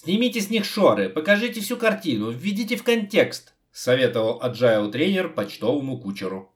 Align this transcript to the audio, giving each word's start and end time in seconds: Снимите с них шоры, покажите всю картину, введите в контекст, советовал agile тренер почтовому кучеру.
Снимите 0.00 0.40
с 0.40 0.48
них 0.48 0.64
шоры, 0.64 1.08
покажите 1.08 1.60
всю 1.60 1.76
картину, 1.76 2.30
введите 2.30 2.76
в 2.76 2.84
контекст, 2.84 3.54
советовал 3.72 4.40
agile 4.40 4.92
тренер 4.92 5.34
почтовому 5.34 5.98
кучеру. 5.98 6.46